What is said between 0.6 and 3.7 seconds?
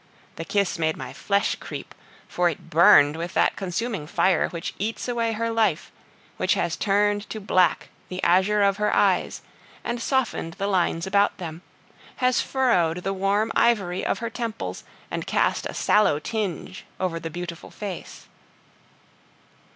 made my flesh creep, for it burned with that